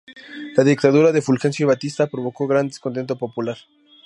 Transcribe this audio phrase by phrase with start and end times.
[0.57, 3.57] La Dictadura de Fulgencio Batista provocó gran descontento popular.